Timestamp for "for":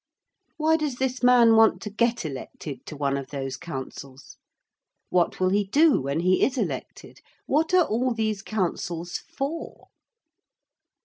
9.19-9.89